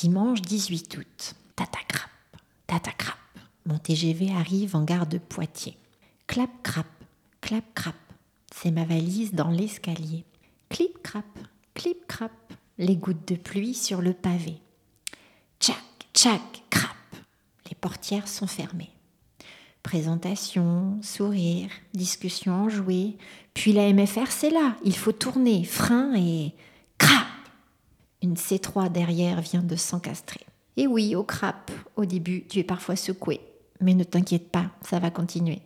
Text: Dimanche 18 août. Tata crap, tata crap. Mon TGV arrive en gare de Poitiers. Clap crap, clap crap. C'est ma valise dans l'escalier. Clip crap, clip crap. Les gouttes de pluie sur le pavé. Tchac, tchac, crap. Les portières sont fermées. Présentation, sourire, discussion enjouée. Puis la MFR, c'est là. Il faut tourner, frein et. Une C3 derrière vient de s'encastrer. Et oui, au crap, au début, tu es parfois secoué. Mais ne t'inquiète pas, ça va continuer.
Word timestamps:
Dimanche 0.00 0.40
18 0.40 0.96
août. 0.96 1.34
Tata 1.56 1.78
crap, 1.86 2.10
tata 2.66 2.90
crap. 2.92 3.18
Mon 3.66 3.76
TGV 3.76 4.30
arrive 4.34 4.74
en 4.74 4.82
gare 4.82 5.06
de 5.06 5.18
Poitiers. 5.18 5.76
Clap 6.26 6.48
crap, 6.62 6.86
clap 7.42 7.64
crap. 7.74 7.94
C'est 8.50 8.70
ma 8.70 8.86
valise 8.86 9.34
dans 9.34 9.50
l'escalier. 9.50 10.24
Clip 10.70 11.02
crap, 11.02 11.26
clip 11.74 12.06
crap. 12.06 12.32
Les 12.78 12.96
gouttes 12.96 13.28
de 13.28 13.34
pluie 13.34 13.74
sur 13.74 14.00
le 14.00 14.14
pavé. 14.14 14.56
Tchac, 15.60 15.76
tchac, 16.14 16.62
crap. 16.70 16.96
Les 17.68 17.74
portières 17.74 18.26
sont 18.26 18.46
fermées. 18.46 18.94
Présentation, 19.82 20.98
sourire, 21.02 21.68
discussion 21.92 22.54
enjouée. 22.54 23.18
Puis 23.52 23.74
la 23.74 23.92
MFR, 23.92 24.30
c'est 24.30 24.48
là. 24.48 24.76
Il 24.82 24.96
faut 24.96 25.12
tourner, 25.12 25.62
frein 25.64 26.14
et. 26.14 26.54
Une 28.30 28.36
C3 28.36 28.92
derrière 28.92 29.40
vient 29.40 29.60
de 29.60 29.74
s'encastrer. 29.74 30.46
Et 30.76 30.86
oui, 30.86 31.16
au 31.16 31.24
crap, 31.24 31.72
au 31.96 32.04
début, 32.04 32.44
tu 32.48 32.60
es 32.60 32.62
parfois 32.62 32.94
secoué. 32.94 33.40
Mais 33.80 33.92
ne 33.92 34.04
t'inquiète 34.04 34.52
pas, 34.52 34.66
ça 34.82 35.00
va 35.00 35.10
continuer. 35.10 35.62